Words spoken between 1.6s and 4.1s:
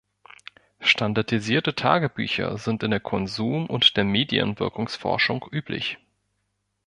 Tagebücher sind in der Konsum- und der